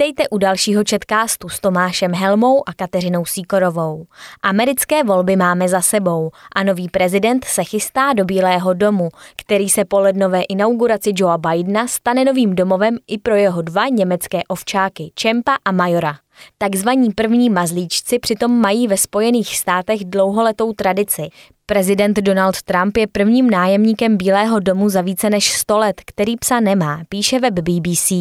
Vítejte 0.00 0.28
u 0.28 0.38
dalšího 0.38 0.84
četkástu 0.84 1.48
s 1.48 1.60
Tomášem 1.60 2.14
Helmou 2.14 2.68
a 2.68 2.72
Kateřinou 2.72 3.24
Síkorovou. 3.24 4.06
Americké 4.42 5.04
volby 5.04 5.36
máme 5.36 5.68
za 5.68 5.80
sebou 5.80 6.30
a 6.54 6.62
nový 6.62 6.88
prezident 6.88 7.44
se 7.44 7.64
chystá 7.64 8.12
do 8.12 8.24
Bílého 8.24 8.74
domu, 8.74 9.08
který 9.36 9.68
se 9.68 9.84
po 9.84 10.00
lednové 10.00 10.42
inauguraci 10.42 11.12
Joea 11.16 11.38
Bidena 11.38 11.86
stane 11.86 12.24
novým 12.24 12.54
domovem 12.54 12.96
i 13.06 13.18
pro 13.18 13.34
jeho 13.34 13.62
dva 13.62 13.88
německé 13.88 14.40
ovčáky, 14.48 15.12
Čempa 15.14 15.56
a 15.64 15.72
Majora. 15.72 16.16
Takzvaní 16.58 17.10
první 17.10 17.50
mazlíčci 17.50 18.18
přitom 18.18 18.60
mají 18.60 18.88
ve 18.88 18.96
Spojených 18.96 19.56
státech 19.56 20.04
dlouholetou 20.04 20.72
tradici. 20.72 21.28
Prezident 21.70 22.16
Donald 22.16 22.62
Trump 22.62 22.96
je 22.96 23.06
prvním 23.06 23.50
nájemníkem 23.50 24.16
Bílého 24.16 24.60
domu 24.60 24.88
za 24.88 25.00
více 25.00 25.30
než 25.30 25.52
100 25.52 25.78
let, 25.78 26.00
který 26.06 26.36
psa 26.36 26.60
nemá, 26.60 27.02
píše 27.08 27.40
web 27.40 27.54
BBC. 27.54 28.12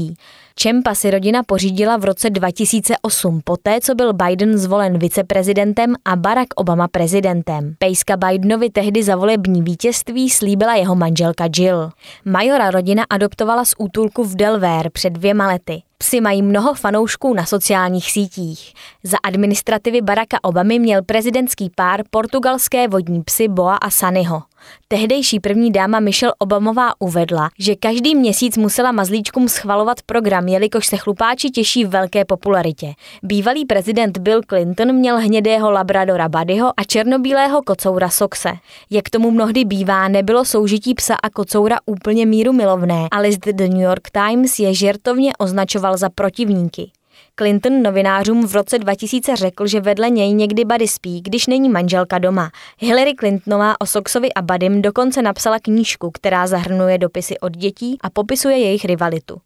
Čempa 0.55 0.95
si 0.95 1.11
rodina 1.11 1.43
pořídila 1.43 1.97
v 1.97 2.03
roce 2.05 2.29
2008, 2.29 3.41
poté 3.43 3.79
co 3.81 3.95
byl 3.95 4.13
Biden 4.13 4.57
zvolen 4.57 4.99
viceprezidentem 4.99 5.95
a 6.05 6.15
Barack 6.15 6.47
Obama 6.55 6.87
prezidentem. 6.87 7.75
Pejska 7.79 8.17
Bidenovi 8.17 8.69
tehdy 8.69 9.03
za 9.03 9.15
volební 9.15 9.61
vítězství 9.61 10.29
slíbila 10.29 10.75
jeho 10.75 10.95
manželka 10.95 11.47
Jill. 11.57 11.89
Majora 12.25 12.71
rodina 12.71 13.03
adoptovala 13.09 13.65
z 13.65 13.73
útulku 13.77 14.23
v 14.23 14.35
Delaware 14.35 14.89
před 14.89 15.13
dvěma 15.13 15.47
lety. 15.47 15.81
Psi 16.03 16.21
mají 16.21 16.41
mnoho 16.41 16.73
fanoušků 16.73 17.33
na 17.33 17.45
sociálních 17.45 18.11
sítích. 18.11 18.73
Za 19.03 19.17
administrativy 19.23 20.01
Baracka 20.01 20.37
Obamy 20.43 20.79
měl 20.79 21.01
prezidentský 21.03 21.71
pár 21.75 22.01
portugalské 22.09 22.87
vodní 22.87 23.23
psy 23.23 23.47
Boa 23.47 23.75
a 23.75 23.89
Sunnyho. 23.89 24.43
Tehdejší 24.87 25.39
první 25.39 25.71
dáma 25.71 25.99
Michelle 25.99 26.33
Obamová 26.39 26.93
uvedla, 26.99 27.49
že 27.59 27.75
každý 27.75 28.15
měsíc 28.15 28.57
musela 28.57 28.91
mazlíčkům 28.91 29.49
schvalovat 29.49 30.01
program, 30.01 30.47
jelikož 30.47 30.87
se 30.87 30.97
chlupáči 30.97 31.49
těší 31.49 31.85
velké 31.85 32.25
popularitě. 32.25 32.93
Bývalý 33.23 33.65
prezident 33.65 34.17
Bill 34.17 34.41
Clinton 34.49 34.93
měl 34.93 35.17
hnědého 35.17 35.71
labradora 35.71 36.29
Buddyho 36.29 36.73
a 36.77 36.83
černobílého 36.83 37.61
kocoura 37.61 38.09
Soxe. 38.09 38.51
Jak 38.89 39.09
tomu 39.09 39.31
mnohdy 39.31 39.65
bývá, 39.65 40.07
nebylo 40.07 40.45
soužití 40.45 40.93
psa 40.93 41.15
a 41.23 41.29
kocoura 41.29 41.77
úplně 41.85 42.25
míru 42.25 42.53
milovné 42.53 43.07
a 43.11 43.19
list 43.19 43.39
The 43.39 43.67
New 43.67 43.81
York 43.81 44.09
Times 44.11 44.59
je 44.59 44.73
žertovně 44.73 45.31
označoval 45.39 45.97
za 45.97 46.09
protivníky. 46.09 46.91
Clinton 47.39 47.81
novinářům 47.81 48.47
v 48.47 48.53
roce 48.55 48.79
2000 48.79 49.35
řekl, 49.35 49.67
že 49.67 49.81
vedle 49.81 50.09
něj 50.09 50.33
někdy 50.33 50.65
Buddy 50.65 50.87
spí, 50.87 51.21
když 51.21 51.47
není 51.47 51.69
manželka 51.69 52.17
doma. 52.17 52.51
Hillary 52.77 53.15
Clintonová 53.15 53.81
o 53.81 53.85
Soxovi 53.85 54.33
a 54.33 54.41
Buddym 54.41 54.81
dokonce 54.81 55.21
napsala 55.21 55.59
knížku, 55.59 56.11
která 56.11 56.47
zahrnuje 56.47 56.97
dopisy 56.97 57.39
od 57.39 57.57
dětí 57.57 57.97
a 58.01 58.09
popisuje 58.09 58.57
jejich 58.57 58.85
rivalitu. 58.85 59.37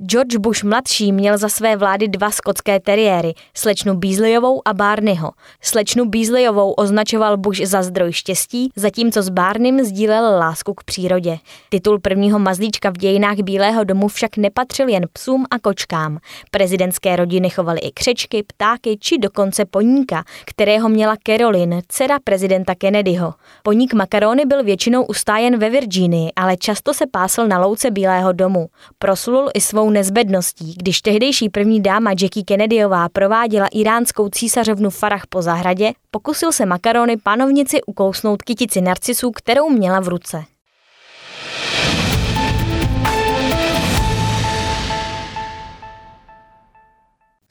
George 0.00 0.36
Bush 0.36 0.64
mladší 0.64 1.12
měl 1.12 1.38
za 1.38 1.48
své 1.48 1.76
vlády 1.76 2.08
dva 2.08 2.30
skotské 2.30 2.80
teriéry, 2.80 3.34
slečnu 3.54 3.94
Beasleyovou 3.94 4.62
a 4.64 4.74
Barneyho. 4.74 5.30
Slečnu 5.60 6.04
Beasleyovou 6.04 6.72
označoval 6.72 7.36
Bush 7.36 7.60
za 7.60 7.82
zdroj 7.82 8.12
štěstí, 8.12 8.70
zatímco 8.76 9.22
s 9.22 9.28
Barneym 9.28 9.84
sdílel 9.84 10.38
lásku 10.38 10.74
k 10.74 10.84
přírodě. 10.84 11.38
Titul 11.68 11.98
prvního 11.98 12.38
mazlíčka 12.38 12.90
v 12.90 12.98
dějinách 12.98 13.36
Bílého 13.36 13.84
domu 13.84 14.08
však 14.08 14.36
nepatřil 14.36 14.88
jen 14.88 15.06
psům 15.12 15.44
a 15.50 15.58
kočkám. 15.58 16.18
Prezidentské 16.50 17.16
rodiny 17.16 17.50
chovaly 17.50 17.80
i 17.80 17.90
křečky, 17.90 18.42
ptáky 18.42 18.96
či 19.00 19.18
dokonce 19.18 19.64
poníka, 19.64 20.24
kterého 20.44 20.88
měla 20.88 21.16
Caroline, 21.26 21.80
dcera 21.88 22.18
prezidenta 22.24 22.74
Kennedyho. 22.74 23.34
Poník 23.62 23.94
makarony 23.94 24.46
byl 24.46 24.64
většinou 24.64 25.04
ustájen 25.04 25.58
ve 25.58 25.70
Virginii, 25.70 26.30
ale 26.36 26.56
často 26.56 26.94
se 26.94 27.06
pásl 27.06 27.46
na 27.46 27.58
louce 27.58 27.90
Bílého 27.90 28.32
domu. 28.32 28.66
Proslul 28.98 29.50
i 29.54 29.60
svou 29.60 29.81
nezbedností, 29.90 30.74
když 30.76 31.00
tehdejší 31.00 31.48
první 31.48 31.82
dáma 31.82 32.10
Jackie 32.10 32.44
Kennedyová 32.44 33.08
prováděla 33.08 33.68
iránskou 33.72 34.28
císařovnu 34.28 34.90
Farah 34.90 35.26
po 35.26 35.42
zahradě, 35.42 35.92
pokusil 36.10 36.52
se 36.52 36.66
makarony 36.66 37.16
panovnici 37.16 37.82
ukousnout 37.86 38.42
kytici 38.42 38.80
narcisů, 38.80 39.30
kterou 39.30 39.70
měla 39.70 40.00
v 40.00 40.08
ruce. 40.08 40.44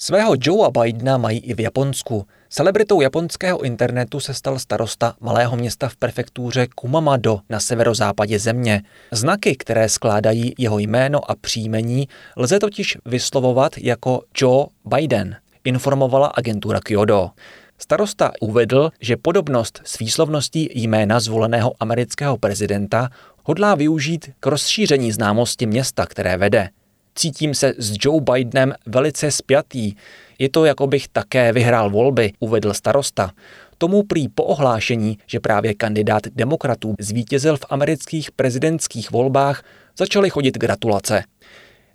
Svého 0.04 0.36
Joea 0.42 0.72
Bidena 0.72 1.18
mají 1.18 1.40
i 1.40 1.54
v 1.54 1.60
Japonsku. 1.60 2.28
Celebritou 2.50 3.02
japonského 3.02 3.62
internetu 3.62 4.20
se 4.20 4.34
stal 4.34 4.60
starosta 4.60 5.14
malého 5.20 5.56
města 5.56 5.90
v 5.90 5.96
prefektuře 5.96 6.68
Kumamado 6.76 7.40
na 7.50 7.60
severozápadě 7.60 8.40
země. 8.40 8.82
Znaky, 9.12 9.56
které 9.56 9.90
skládají 9.90 10.54
jeho 10.58 10.80
jméno 10.80 11.32
a 11.32 11.36
příjmení, 11.36 12.08
lze 12.38 12.60
totiž 12.60 12.98
vyslovovat 13.06 13.78
jako 13.78 14.22
Joe 14.38 14.66
Biden, 14.86 15.36
informovala 15.64 16.28
agentura 16.28 16.80
Kyodo. 16.80 17.30
Starosta 17.78 18.32
uvedl, 18.40 18.90
že 19.02 19.18
podobnost 19.18 19.82
s 19.84 20.00
výslovností 20.00 20.70
jména 20.74 21.20
zvoleného 21.20 21.74
amerického 21.80 22.38
prezidenta 22.38 23.10
hodlá 23.44 23.76
využít 23.76 24.30
k 24.40 24.46
rozšíření 24.48 25.12
známosti 25.12 25.66
města, 25.66 26.06
které 26.06 26.38
vede. 26.38 26.70
Cítím 27.16 27.56
se 27.56 27.74
s 27.78 27.96
Joe 28.00 28.22
Bidenem 28.22 28.74
velice 28.86 29.32
spjatý. 29.32 29.94
Je 30.40 30.50
to, 30.50 30.66
jako 30.66 30.88
bych 30.88 31.08
také 31.08 31.54
vyhrál 31.54 31.90
volby, 31.90 32.34
uvedl 32.40 32.74
starosta. 32.74 33.32
Tomu 33.78 34.04
prý 34.04 34.30
po 34.30 34.44
ohlášení, 34.44 35.18
že 35.28 35.40
právě 35.40 35.74
kandidát 35.74 36.24
demokratů 36.28 36.96
zvítězil 37.00 37.58
v 37.58 37.66
amerických 37.70 38.32
prezidentských 38.32 39.12
volbách, 39.12 39.64
začaly 39.98 40.30
chodit 40.30 40.58
gratulace. 40.58 41.24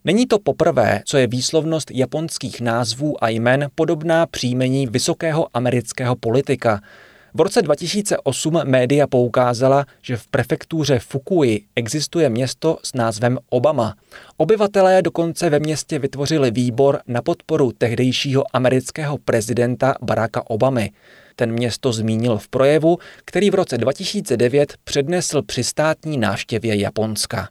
Není 0.04 0.26
to 0.26 0.38
poprvé, 0.38 1.02
co 1.04 1.16
je 1.16 1.26
výslovnost 1.26 1.90
japonských 1.90 2.60
názvů 2.60 3.24
a 3.24 3.28
jmen 3.28 3.68
podobná 3.74 4.26
příjmení 4.26 4.86
vysokého 4.86 5.48
amerického 5.54 6.16
politika. 6.16 6.80
V 7.36 7.40
roce 7.40 7.62
2008 7.62 8.60
média 8.64 9.06
poukázala, 9.06 9.86
že 10.02 10.16
v 10.16 10.26
prefektuře 10.26 10.98
Fukui 10.98 11.62
existuje 11.76 12.28
město 12.30 12.78
s 12.82 12.94
názvem 12.94 13.38
Obama. 13.48 13.94
Obyvatelé 14.36 15.02
dokonce 15.02 15.50
ve 15.50 15.58
městě 15.58 15.98
vytvořili 15.98 16.50
výbor 16.50 17.00
na 17.06 17.22
podporu 17.22 17.72
tehdejšího 17.78 18.44
amerického 18.52 19.18
prezidenta 19.18 19.94
Baracka 20.02 20.50
Obamy. 20.50 20.90
Ten 21.36 21.52
město 21.52 21.92
zmínil 21.92 22.38
v 22.38 22.48
projevu, 22.48 22.98
který 23.24 23.50
v 23.50 23.54
roce 23.54 23.78
2009 23.78 24.74
přednesl 24.84 25.42
při 25.42 25.64
státní 25.64 26.18
návštěvě 26.18 26.76
Japonska. 26.76 27.48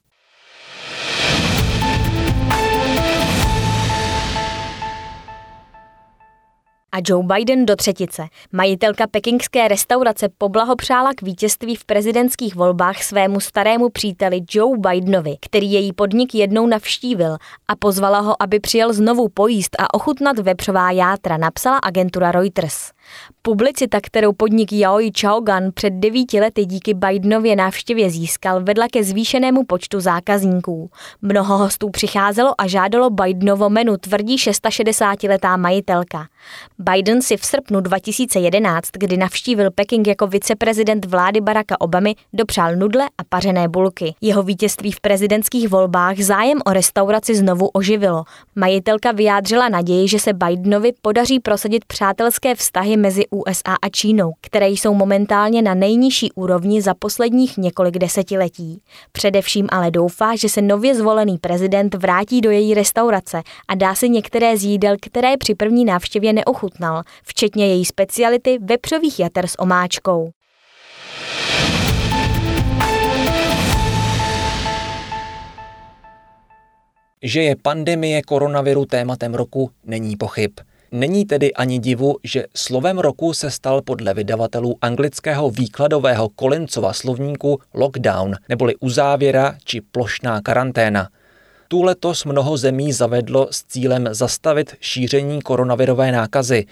A 6.96 7.02
Joe 7.08 7.24
Biden 7.24 7.66
do 7.66 7.76
třetice. 7.76 8.28
Majitelka 8.52 9.08
pekingské 9.08 9.68
restaurace 9.68 10.30
poblahopřála 10.38 11.14
k 11.14 11.22
vítězství 11.22 11.76
v 11.76 11.86
prezidentských 11.86 12.56
volbách 12.56 13.04
svému 13.04 13.40
starému 13.40 13.90
příteli 13.90 14.42
Joe 14.52 14.78
Bidenovi, 14.78 15.38
který 15.42 15.72
její 15.72 15.94
podnik 15.94 16.36
jednou 16.36 16.68
navštívil 16.68 17.38
a 17.68 17.76
pozvala 17.76 18.20
ho, 18.20 18.42
aby 18.42 18.60
přijel 18.60 18.94
znovu 18.94 19.30
pojíst 19.30 19.76
a 19.80 19.94
ochutnat 19.94 20.40
vepřová 20.40 20.92
játra, 20.92 21.38
napsala 21.38 21.78
agentura 21.78 22.32
Reuters. 22.32 22.92
Publicita, 23.42 24.00
kterou 24.02 24.34
podnik 24.34 24.74
Yaoi 24.74 25.12
Chaogan 25.20 25.72
před 25.74 25.94
devíti 25.94 26.40
lety 26.40 26.66
díky 26.66 26.94
Bidenově 26.94 27.56
návštěvě 27.56 28.10
získal, 28.10 28.64
vedla 28.64 28.88
ke 28.92 29.04
zvýšenému 29.04 29.64
počtu 29.66 30.00
zákazníků. 30.00 30.90
Mnoho 31.22 31.58
hostů 31.58 31.90
přicházelo 31.90 32.54
a 32.58 32.68
žádalo 32.68 33.10
Bidenovo 33.10 33.70
menu, 33.70 33.98
tvrdí 33.98 34.36
660-letá 34.38 35.58
majitelka. 35.58 36.28
Biden 36.80 37.22
si 37.22 37.38
v 37.38 37.46
srpnu 37.46 37.82
2011, 37.82 38.90
kdy 38.94 39.18
navštívil 39.18 39.72
Peking 39.72 40.08
jako 40.08 40.28
viceprezident 40.28 41.06
vlády 41.06 41.42
Baracka 41.42 41.82
Obamy, 41.82 42.16
dopřál 42.34 42.76
nudle 42.76 43.06
a 43.18 43.24
pařené 43.30 43.68
bulky. 43.68 44.16
Jeho 44.22 44.44
vítězství 44.44 44.92
v 44.92 45.02
prezidentských 45.02 45.70
volbách 45.70 46.18
zájem 46.18 46.60
o 46.66 46.74
restauraci 46.74 47.36
znovu 47.36 47.68
oživilo. 47.68 48.24
Majitelka 48.56 49.12
vyjádřila 49.12 49.70
naději, 49.70 50.08
že 50.08 50.20
se 50.20 50.34
Bidenovi 50.34 50.92
podaří 51.02 51.40
prosadit 51.40 51.86
přátelské 51.86 52.56
vztahy 52.56 52.95
mezi 52.98 53.28
USA 53.30 53.76
a 53.82 53.90
Čínou, 53.90 54.34
které 54.42 54.70
jsou 54.70 54.94
momentálně 54.94 55.62
na 55.62 55.74
nejnižší 55.74 56.32
úrovni 56.32 56.82
za 56.82 56.94
posledních 56.94 57.58
několik 57.58 57.98
desetiletí. 57.98 58.82
Především 59.12 59.68
ale 59.72 59.92
doufá, 59.92 60.36
že 60.36 60.50
se 60.50 60.62
nově 60.62 60.96
zvolený 60.96 61.38
prezident 61.38 61.96
vrátí 61.96 62.42
do 62.42 62.52
její 62.52 62.74
restaurace 62.74 63.42
a 63.68 63.76
dá 63.76 63.96
si 63.96 64.10
některé 64.10 64.58
z 64.58 64.64
jídel, 64.64 64.96
které 65.02 65.38
při 65.38 65.56
první 65.56 65.86
návštěvě 65.86 66.34
neochutnal, 66.34 67.02
včetně 67.24 67.68
její 67.68 67.86
speciality 67.86 68.58
vepřových 68.62 69.20
jater 69.20 69.48
s 69.48 69.60
omáčkou. 69.60 70.32
Že 77.24 77.42
je 77.42 77.56
pandemie 77.56 78.22
koronaviru 78.22 78.86
tématem 78.86 79.34
roku, 79.34 79.72
není 79.84 80.16
pochyb. 80.16 80.52
Není 80.96 81.26
tedy 81.26 81.54
ani 81.54 81.80
divu, 81.80 82.16
že 82.24 82.46
slovem 82.56 82.98
roku 83.00 83.34
se 83.34 83.52
stal 83.52 83.82
podle 83.82 84.14
vydavatelů 84.14 84.78
anglického 84.82 85.50
výkladového 85.50 86.30
Kolincova 86.30 86.94
slovníku 86.94 87.60
lockdown, 87.74 88.36
neboli 88.50 88.76
uzávěra 88.76 89.56
či 89.64 89.82
plošná 89.82 90.42
karanténa. 90.42 91.10
Tu 91.68 91.84
letos 91.84 92.26
mnoho 92.26 92.58
zemí 92.58 92.94
zavedlo 92.94 93.48
s 93.52 93.64
cílem 93.64 94.08
zastavit 94.12 94.76
šíření 94.80 95.42
koronavirové 95.42 96.12
nákazy. 96.12 96.66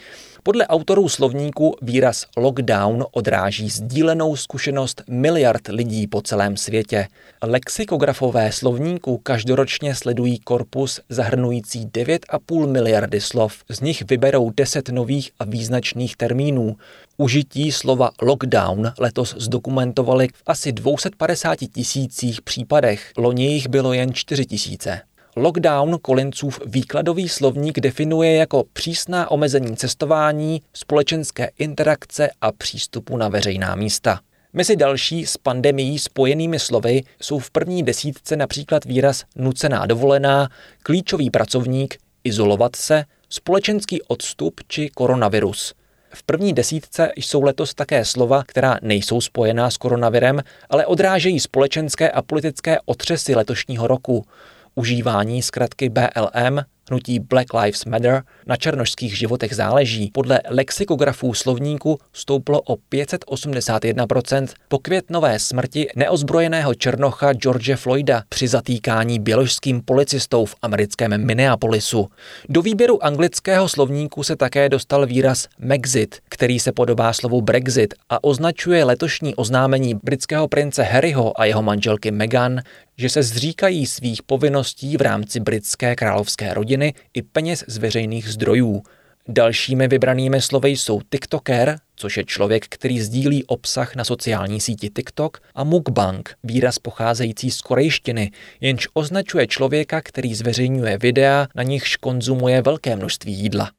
Podle 0.46 0.66
autorů 0.66 1.08
slovníku 1.08 1.76
výraz 1.82 2.26
lockdown 2.36 3.04
odráží 3.12 3.70
sdílenou 3.70 4.36
zkušenost 4.36 5.02
miliard 5.08 5.68
lidí 5.68 6.06
po 6.06 6.22
celém 6.22 6.56
světě. 6.56 7.08
Lexikografové 7.42 8.52
slovníku 8.52 9.18
každoročně 9.18 9.94
sledují 9.94 10.38
korpus 10.38 11.00
zahrnující 11.08 11.86
9,5 11.86 12.66
miliardy 12.66 13.20
slov. 13.20 13.54
Z 13.68 13.80
nich 13.80 14.02
vyberou 14.10 14.50
10 14.50 14.88
nových 14.88 15.30
a 15.38 15.44
význačných 15.44 16.16
termínů. 16.16 16.76
Užití 17.16 17.72
slova 17.72 18.10
lockdown 18.22 18.92
letos 18.98 19.34
zdokumentovali 19.38 20.28
v 20.34 20.42
asi 20.46 20.72
250 20.72 21.58
tisících 21.72 22.42
případech, 22.42 23.12
loni 23.16 23.46
jich 23.46 23.68
bylo 23.68 23.92
jen 23.92 24.14
4 24.14 24.46
tisíce. 24.46 25.00
Lockdown 25.36 25.98
Kolincův 26.02 26.60
výkladový 26.66 27.28
slovník 27.28 27.80
definuje 27.80 28.36
jako 28.36 28.64
přísná 28.72 29.30
omezení 29.30 29.76
cestování, 29.76 30.62
společenské 30.72 31.50
interakce 31.58 32.30
a 32.40 32.52
přístupu 32.52 33.16
na 33.16 33.28
veřejná 33.28 33.74
místa. 33.74 34.20
Mezi 34.52 34.76
další 34.76 35.26
s 35.26 35.36
pandemií 35.36 35.98
spojenými 35.98 36.58
slovy 36.58 37.02
jsou 37.20 37.38
v 37.38 37.50
první 37.50 37.82
desítce 37.82 38.36
například 38.36 38.84
výraz 38.84 39.24
nucená 39.36 39.86
dovolená, 39.86 40.48
klíčový 40.82 41.30
pracovník, 41.30 41.96
izolovat 42.24 42.76
se, 42.76 43.04
společenský 43.28 44.02
odstup 44.02 44.60
či 44.68 44.88
koronavirus. 44.88 45.74
V 46.10 46.22
první 46.22 46.52
desítce 46.52 47.12
jsou 47.16 47.42
letos 47.42 47.74
také 47.74 48.04
slova, 48.04 48.42
která 48.46 48.78
nejsou 48.82 49.20
spojená 49.20 49.70
s 49.70 49.76
koronavirem, 49.76 50.40
ale 50.70 50.86
odrážejí 50.86 51.40
společenské 51.40 52.10
a 52.10 52.22
politické 52.22 52.78
otřesy 52.84 53.34
letošního 53.34 53.86
roku 53.86 54.26
užívání 54.74 55.42
zkratky 55.42 55.88
BLM 55.88 56.60
Hnutí 56.90 57.18
Black 57.18 57.54
Lives 57.54 57.84
Matter 57.84 58.22
na 58.46 58.56
černožských 58.56 59.18
životech 59.18 59.54
záleží 59.54 60.10
podle 60.14 60.40
lexikografů 60.48 61.34
slovníku 61.34 61.98
stouplo 62.12 62.60
o 62.60 62.76
581% 62.76 64.46
po 64.68 64.78
květnové 64.78 65.38
smrti 65.38 65.88
neozbrojeného 65.96 66.74
černocha 66.74 67.32
George 67.32 67.76
Floyda 67.76 68.22
při 68.28 68.48
zatýkání 68.48 69.18
běložským 69.18 69.82
policistou 69.82 70.44
v 70.44 70.54
americkém 70.62 71.26
Minneapolisu. 71.26 72.08
Do 72.48 72.62
výběru 72.62 73.04
anglického 73.04 73.68
slovníku 73.68 74.22
se 74.22 74.36
také 74.36 74.68
dostal 74.68 75.06
výraz 75.06 75.48
Mexit, 75.58 76.18
který 76.28 76.60
se 76.60 76.72
podobá 76.72 77.12
slovu 77.12 77.40
Brexit 77.40 77.94
a 78.10 78.24
označuje 78.24 78.84
letošní 78.84 79.34
oznámení 79.34 79.94
britského 79.94 80.48
prince 80.48 80.82
Harryho 80.82 81.40
a 81.40 81.44
jeho 81.44 81.62
manželky 81.62 82.10
Meghan, 82.10 82.60
že 82.96 83.08
se 83.08 83.22
zříkají 83.22 83.86
svých 83.86 84.22
povinností 84.22 84.96
v 84.96 85.00
rámci 85.00 85.40
britské 85.40 85.96
královské 85.96 86.54
rodiny 86.54 86.73
i 87.14 87.22
peněz 87.22 87.64
z 87.68 87.76
veřejných 87.76 88.28
zdrojů. 88.28 88.82
Dalšími 89.28 89.88
vybranými 89.88 90.40
slovy 90.42 90.70
jsou 90.70 91.00
TikToker, 91.10 91.78
což 91.96 92.16
je 92.16 92.24
člověk, 92.24 92.66
který 92.68 93.00
sdílí 93.00 93.44
obsah 93.44 93.96
na 93.96 94.04
sociální 94.04 94.60
síti 94.60 94.90
TikTok, 94.90 95.40
a 95.54 95.64
mukbang, 95.64 96.34
výraz 96.44 96.78
pocházející 96.78 97.50
z 97.50 97.60
korejštiny, 97.60 98.30
jenž 98.60 98.88
označuje 98.94 99.46
člověka, 99.46 100.00
který 100.00 100.34
zveřejňuje 100.34 100.98
videa, 100.98 101.48
na 101.54 101.62
nichž 101.62 101.96
konzumuje 101.96 102.62
velké 102.62 102.96
množství 102.96 103.32
jídla. 103.32 103.70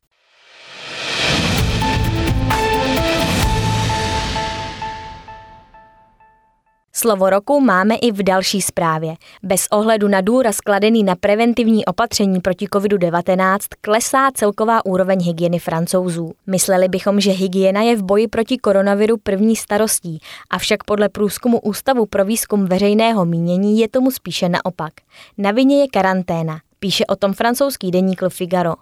Slovo 6.97 7.29
roku 7.29 7.59
máme 7.59 7.95
i 7.95 8.11
v 8.11 8.23
další 8.23 8.61
zprávě. 8.61 9.15
Bez 9.43 9.67
ohledu 9.71 10.07
na 10.07 10.21
důraz 10.21 10.61
kladený 10.61 11.03
na 11.03 11.15
preventivní 11.15 11.85
opatření 11.85 12.41
proti 12.41 12.65
COVID-19 12.65 13.57
klesá 13.81 14.31
celková 14.33 14.85
úroveň 14.85 15.23
hygieny 15.23 15.59
francouzů. 15.59 16.31
Mysleli 16.47 16.87
bychom, 16.87 17.19
že 17.19 17.31
hygiena 17.31 17.81
je 17.81 17.95
v 17.95 18.03
boji 18.03 18.27
proti 18.27 18.57
koronaviru 18.57 19.17
první 19.17 19.55
starostí, 19.55 20.19
avšak 20.49 20.83
podle 20.83 21.09
průzkumu 21.09 21.59
Ústavu 21.59 22.05
pro 22.05 22.25
výzkum 22.25 22.65
veřejného 22.65 23.25
mínění 23.25 23.79
je 23.79 23.89
tomu 23.89 24.11
spíše 24.11 24.49
naopak. 24.49 24.93
Na 25.37 25.51
vině 25.51 25.81
je 25.81 25.87
karanténa. 25.87 26.59
Píše 26.79 27.05
o 27.05 27.15
tom 27.15 27.33
francouzský 27.33 27.91
deník 27.91 28.21
Le 28.21 28.29
Figaro. 28.29 28.73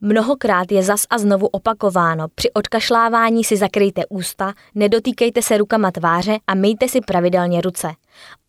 Mnohokrát 0.00 0.72
je 0.72 0.82
zas 0.82 1.02
a 1.10 1.18
znovu 1.18 1.46
opakováno. 1.46 2.26
Při 2.34 2.50
odkašlávání 2.52 3.44
si 3.44 3.56
zakryjte 3.56 4.02
ústa, 4.08 4.52
nedotýkejte 4.74 5.42
se 5.42 5.58
rukama 5.58 5.90
tváře 5.90 6.38
a 6.46 6.54
myjte 6.54 6.88
si 6.88 7.00
pravidelně 7.00 7.60
ruce. 7.60 7.88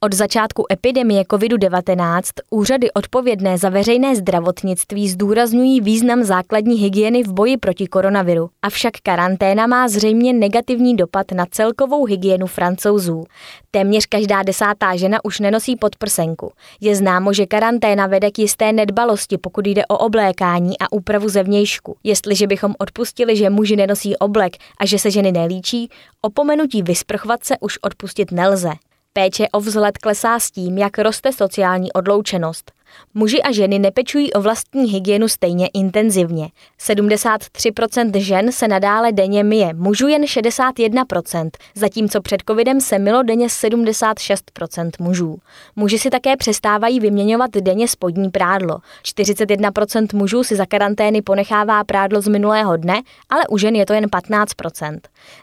Od 0.01 0.13
začátku 0.13 0.65
epidemie 0.71 1.23
COVID-19 1.23 2.21
úřady 2.49 2.91
odpovědné 2.91 3.57
za 3.57 3.69
veřejné 3.69 4.15
zdravotnictví 4.15 5.09
zdůrazňují 5.09 5.81
význam 5.81 6.23
základní 6.23 6.75
hygieny 6.75 7.23
v 7.23 7.33
boji 7.33 7.57
proti 7.57 7.87
koronaviru. 7.87 8.49
Avšak 8.61 8.93
karanténa 9.03 9.67
má 9.67 9.87
zřejmě 9.87 10.33
negativní 10.33 10.95
dopad 10.95 11.31
na 11.31 11.45
celkovou 11.51 12.05
hygienu 12.05 12.47
francouzů. 12.47 13.23
Téměř 13.71 14.05
každá 14.05 14.43
desátá 14.43 14.95
žena 14.95 15.25
už 15.25 15.39
nenosí 15.39 15.75
podprsenku. 15.75 16.51
Je 16.81 16.95
známo, 16.95 17.33
že 17.33 17.45
karanténa 17.45 18.07
vede 18.07 18.31
k 18.31 18.39
jisté 18.39 18.71
nedbalosti, 18.71 19.37
pokud 19.37 19.67
jde 19.67 19.85
o 19.85 19.97
oblékání 19.97 20.79
a 20.79 20.91
úpravu 20.91 21.29
zevnějšku. 21.37 21.97
Jestliže 22.03 22.47
bychom 22.47 22.75
odpustili, 22.79 23.37
že 23.37 23.49
muži 23.49 23.75
nenosí 23.75 24.17
oblek 24.17 24.53
a 24.79 24.85
že 24.85 24.99
se 24.99 25.11
ženy 25.11 25.31
nelíčí, 25.31 25.89
opomenutí 26.21 26.81
vysprchovat 26.81 27.43
se 27.43 27.55
už 27.59 27.77
odpustit 27.81 28.31
nelze. 28.31 28.71
Péče 29.13 29.45
o 29.51 29.59
vzhled 29.59 29.97
klesá 29.97 30.39
s 30.39 30.51
tím, 30.51 30.77
jak 30.77 30.97
roste 30.97 31.33
sociální 31.33 31.93
odloučenost. 31.93 32.76
Muži 33.13 33.41
a 33.41 33.51
ženy 33.51 33.79
nepečují 33.79 34.33
o 34.33 34.41
vlastní 34.41 34.91
hygienu 34.91 35.27
stejně 35.27 35.67
intenzivně. 35.73 36.49
73% 36.79 38.19
žen 38.19 38.51
se 38.51 38.67
nadále 38.67 39.11
denně 39.11 39.43
myje, 39.43 39.73
mužů 39.73 40.07
jen 40.07 40.21
61%, 40.21 41.49
zatímco 41.75 42.21
před 42.21 42.41
covidem 42.47 42.81
se 42.81 42.99
milo 42.99 43.23
denně 43.23 43.47
76% 43.47 44.89
mužů. 44.99 45.37
Muži 45.75 45.99
si 45.99 46.09
také 46.09 46.37
přestávají 46.37 46.99
vyměňovat 46.99 47.51
denně 47.51 47.87
spodní 47.87 48.29
prádlo. 48.29 48.77
41% 49.03 50.07
mužů 50.17 50.43
si 50.43 50.55
za 50.55 50.65
karantény 50.65 51.21
ponechává 51.21 51.83
prádlo 51.83 52.21
z 52.21 52.27
minulého 52.27 52.77
dne, 52.77 53.01
ale 53.29 53.41
u 53.49 53.57
žen 53.57 53.75
je 53.75 53.85
to 53.85 53.93
jen 53.93 54.05
15%. 54.05 54.99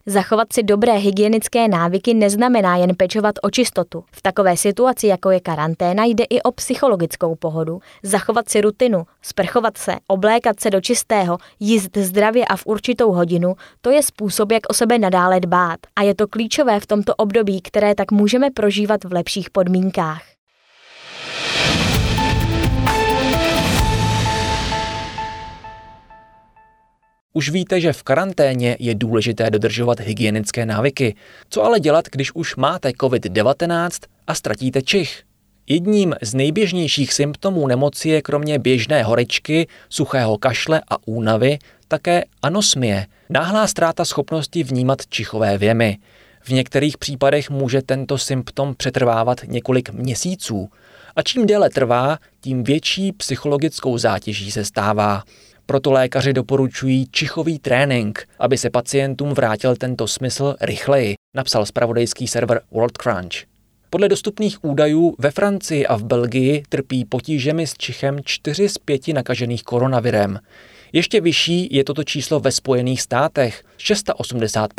Zachovat 0.06 0.52
si 0.52 0.62
dobré 0.62 0.92
hygienické 0.92 1.68
návyky 1.68 2.14
neznamená 2.14 2.76
jen 2.76 2.94
pečovat 2.96 3.34
o 3.42 3.50
čistotu. 3.50 4.04
V 4.12 4.22
takové 4.22 4.56
situaci, 4.56 5.06
jako 5.06 5.30
je 5.30 5.40
karanténa, 5.40 6.04
jde 6.04 6.24
i 6.24 6.42
o 6.42 6.52
psychologickou 6.52 7.33
pohodu, 7.36 7.80
zachovat 8.02 8.48
si 8.48 8.60
rutinu, 8.60 9.06
sprchovat 9.22 9.78
se, 9.78 9.96
oblékat 10.06 10.60
se 10.60 10.70
do 10.70 10.80
čistého, 10.80 11.38
jíst 11.60 11.96
zdravě 11.96 12.44
a 12.44 12.56
v 12.56 12.66
určitou 12.66 13.12
hodinu, 13.12 13.54
to 13.80 13.90
je 13.90 14.02
způsob, 14.02 14.52
jak 14.52 14.62
o 14.70 14.74
sebe 14.74 14.98
nadále 14.98 15.40
dbát. 15.40 15.78
A 15.96 16.02
je 16.02 16.14
to 16.14 16.28
klíčové 16.28 16.80
v 16.80 16.86
tomto 16.86 17.14
období, 17.14 17.60
které 17.60 17.94
tak 17.94 18.12
můžeme 18.12 18.50
prožívat 18.50 19.04
v 19.04 19.12
lepších 19.12 19.50
podmínkách. 19.50 20.22
Už 27.36 27.50
víte, 27.50 27.80
že 27.80 27.92
v 27.92 28.02
karanténě 28.02 28.76
je 28.80 28.94
důležité 28.94 29.50
dodržovat 29.50 30.00
hygienické 30.00 30.66
návyky. 30.66 31.14
Co 31.48 31.62
ale 31.62 31.80
dělat, 31.80 32.04
když 32.12 32.34
už 32.34 32.56
máte 32.56 32.90
COVID-19 32.90 33.90
a 34.26 34.34
ztratíte 34.34 34.82
čich? 34.82 35.22
Jedním 35.66 36.14
z 36.22 36.34
nejběžnějších 36.34 37.12
symptomů 37.12 37.66
nemoci 37.66 38.08
je 38.08 38.22
kromě 38.22 38.58
běžné 38.58 39.02
horečky, 39.02 39.66
suchého 39.88 40.38
kašle 40.38 40.82
a 40.88 40.96
únavy 41.06 41.58
také 41.88 42.24
anosmie, 42.42 43.06
náhlá 43.30 43.66
ztráta 43.66 44.04
schopnosti 44.04 44.62
vnímat 44.62 45.06
čichové 45.08 45.58
věmy. 45.58 45.98
V 46.42 46.48
některých 46.50 46.98
případech 46.98 47.50
může 47.50 47.82
tento 47.82 48.18
symptom 48.18 48.74
přetrvávat 48.74 49.40
několik 49.46 49.90
měsíců 49.90 50.70
a 51.16 51.22
čím 51.22 51.46
déle 51.46 51.70
trvá, 51.70 52.18
tím 52.40 52.64
větší 52.64 53.12
psychologickou 53.12 53.98
zátěží 53.98 54.50
se 54.50 54.64
stává. 54.64 55.22
Proto 55.66 55.92
lékaři 55.92 56.32
doporučují 56.32 57.06
čichový 57.10 57.58
trénink, 57.58 58.28
aby 58.38 58.58
se 58.58 58.70
pacientům 58.70 59.30
vrátil 59.34 59.76
tento 59.76 60.08
smysl 60.08 60.54
rychleji, 60.60 61.14
napsal 61.34 61.66
spravodajský 61.66 62.26
server 62.26 62.60
World 62.70 62.98
Crunch. 62.98 63.53
Podle 63.94 64.08
dostupných 64.08 64.64
údajů 64.64 65.14
ve 65.18 65.30
Francii 65.30 65.86
a 65.86 65.96
v 65.96 66.04
Belgii 66.04 66.62
trpí 66.68 67.04
potížemi 67.04 67.66
s 67.66 67.74
čichem 67.74 68.18
4 68.24 68.68
z 68.68 68.78
5 68.78 69.08
nakažených 69.08 69.62
koronavirem. 69.62 70.38
Ještě 70.92 71.20
vyšší 71.20 71.68
je 71.74 71.84
toto 71.84 72.04
číslo 72.04 72.40
ve 72.40 72.52
Spojených 72.52 73.02
státech 73.02 73.64
680 73.76 74.70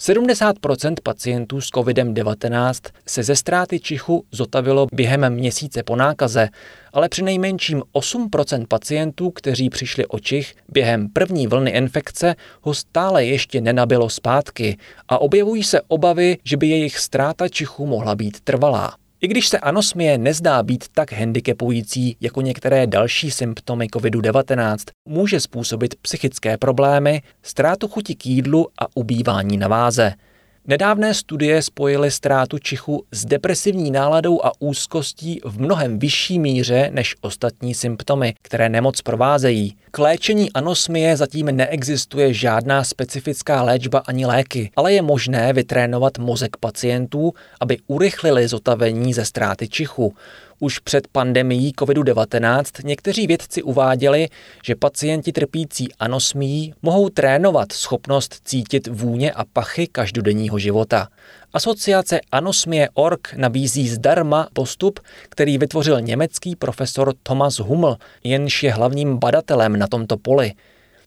70% 0.00 0.94
pacientů 1.02 1.60
s 1.60 1.70
COVID-19 1.70 2.90
se 3.06 3.22
ze 3.22 3.36
ztráty 3.36 3.80
čichu 3.80 4.24
zotavilo 4.32 4.86
během 4.92 5.30
měsíce 5.30 5.82
po 5.82 5.96
nákaze, 5.96 6.48
ale 6.92 7.08
při 7.08 7.22
nejmenším 7.22 7.82
8% 7.94 8.66
pacientů, 8.68 9.30
kteří 9.30 9.70
přišli 9.70 10.06
o 10.06 10.18
čich 10.18 10.54
během 10.68 11.08
první 11.08 11.46
vlny 11.46 11.70
infekce, 11.70 12.34
ho 12.62 12.74
stále 12.74 13.24
ještě 13.24 13.60
nenabilo 13.60 14.10
zpátky 14.10 14.76
a 15.08 15.18
objevují 15.18 15.62
se 15.62 15.80
obavy, 15.88 16.38
že 16.44 16.56
by 16.56 16.66
jejich 16.66 16.98
ztráta 16.98 17.48
čichu 17.48 17.86
mohla 17.86 18.14
být 18.14 18.40
trvalá. 18.40 18.94
I 19.20 19.28
když 19.28 19.48
se 19.48 19.58
anosmie 19.58 20.18
nezdá 20.18 20.62
být 20.62 20.84
tak 20.94 21.12
handicapující 21.12 22.16
jako 22.20 22.40
některé 22.40 22.86
další 22.86 23.30
symptomy 23.30 23.86
COVID-19, 23.86 24.76
může 25.08 25.40
způsobit 25.40 25.94
psychické 25.94 26.56
problémy, 26.56 27.22
ztrátu 27.42 27.88
chuti 27.88 28.14
k 28.14 28.26
jídlu 28.26 28.68
a 28.78 28.86
ubývání 28.94 29.56
na 29.56 29.68
váze. 29.68 30.14
Nedávné 30.68 31.14
studie 31.14 31.62
spojily 31.62 32.10
ztrátu 32.10 32.58
čichu 32.58 33.04
s 33.12 33.24
depresivní 33.24 33.90
náladou 33.90 34.44
a 34.44 34.52
úzkostí 34.58 35.40
v 35.44 35.60
mnohem 35.60 35.98
vyšší 35.98 36.38
míře 36.38 36.90
než 36.92 37.16
ostatní 37.20 37.74
symptomy, 37.74 38.34
které 38.42 38.68
nemoc 38.68 39.02
provázejí. 39.02 39.76
K 39.90 39.98
léčení 39.98 40.52
anosmie 40.52 41.16
zatím 41.16 41.46
neexistuje 41.46 42.34
žádná 42.34 42.84
specifická 42.84 43.62
léčba 43.62 43.98
ani 43.98 44.26
léky, 44.26 44.70
ale 44.76 44.92
je 44.92 45.02
možné 45.02 45.52
vytrénovat 45.52 46.18
mozek 46.18 46.56
pacientů, 46.56 47.32
aby 47.60 47.78
urychlili 47.86 48.48
zotavení 48.48 49.14
ze 49.14 49.24
ztráty 49.24 49.68
čichu. 49.68 50.14
Už 50.60 50.78
před 50.78 51.08
pandemií 51.08 51.72
COVID-19 51.72 52.64
někteří 52.84 53.26
vědci 53.26 53.62
uváděli, 53.62 54.28
že 54.64 54.74
pacienti 54.74 55.32
trpící 55.32 55.88
anosmií 55.98 56.74
mohou 56.82 57.08
trénovat 57.08 57.72
schopnost 57.72 58.40
cítit 58.44 58.86
vůně 58.86 59.32
a 59.32 59.44
pachy 59.52 59.86
každodenního 59.86 60.58
života. 60.58 61.08
Asociace 61.52 62.20
Anosmie.org 62.32 63.34
nabízí 63.36 63.88
zdarma 63.88 64.48
postup, 64.52 65.00
který 65.28 65.58
vytvořil 65.58 66.00
německý 66.00 66.56
profesor 66.56 67.14
Thomas 67.22 67.58
Hummel, 67.58 67.96
jenž 68.24 68.62
je 68.62 68.72
hlavním 68.72 69.18
badatelem 69.18 69.78
na 69.78 69.86
tomto 69.86 70.16
poli. 70.16 70.52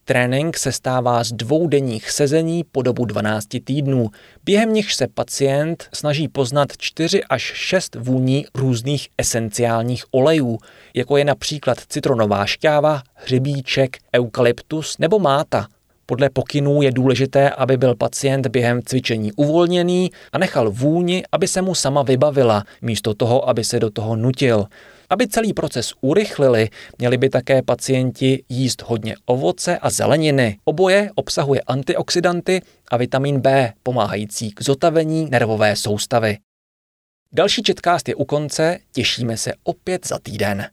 Trénink 0.05 0.57
se 0.57 0.71
stává 0.71 1.23
z 1.23 1.31
dvoudenních 1.31 2.11
sezení 2.11 2.63
po 2.71 2.81
dobu 2.81 3.05
12 3.05 3.47
týdnů, 3.63 4.09
během 4.43 4.73
nichž 4.73 4.95
se 4.95 5.07
pacient 5.07 5.89
snaží 5.93 6.27
poznat 6.27 6.69
4 6.77 7.23
až 7.23 7.41
6 7.41 7.95
vůní 7.95 8.45
různých 8.55 9.07
esenciálních 9.17 10.03
olejů, 10.11 10.57
jako 10.93 11.17
je 11.17 11.25
například 11.25 11.77
citronová 11.89 12.45
šťáva, 12.45 13.01
hřebíček, 13.13 13.97
eukalyptus 14.15 14.97
nebo 14.99 15.19
máta. 15.19 15.67
Podle 16.05 16.29
pokynů 16.29 16.81
je 16.81 16.91
důležité, 16.91 17.49
aby 17.49 17.77
byl 17.77 17.95
pacient 17.95 18.47
během 18.47 18.81
cvičení 18.81 19.31
uvolněný 19.31 20.11
a 20.31 20.37
nechal 20.37 20.71
vůni, 20.71 21.23
aby 21.31 21.47
se 21.47 21.61
mu 21.61 21.75
sama 21.75 22.01
vybavila, 22.03 22.63
místo 22.81 23.13
toho, 23.13 23.49
aby 23.49 23.63
se 23.63 23.79
do 23.79 23.89
toho 23.89 24.15
nutil. 24.15 24.65
Aby 25.11 25.27
celý 25.27 25.53
proces 25.53 25.93
urychlili, 26.01 26.69
měli 26.97 27.17
by 27.17 27.29
také 27.29 27.61
pacienti 27.61 28.43
jíst 28.49 28.81
hodně 28.81 29.15
ovoce 29.25 29.77
a 29.77 29.89
zeleniny. 29.89 30.57
Oboje 30.63 31.11
obsahuje 31.15 31.61
antioxidanty 31.61 32.61
a 32.91 32.97
vitamin 32.97 33.39
B, 33.39 33.73
pomáhající 33.83 34.51
k 34.51 34.61
zotavení 34.61 35.29
nervové 35.29 35.75
soustavy. 35.75 36.37
Další 37.33 37.63
četkást 37.63 38.07
je 38.09 38.15
u 38.15 38.25
konce, 38.25 38.79
těšíme 38.91 39.37
se 39.37 39.53
opět 39.63 40.07
za 40.07 40.19
týden. 40.19 40.67